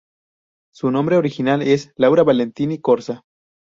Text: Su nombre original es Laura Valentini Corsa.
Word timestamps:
Su 0.73 0.89
nombre 0.89 1.15
original 1.15 1.61
es 1.61 1.91
Laura 1.95 2.23
Valentini 2.23 2.79
Corsa. 2.81 3.21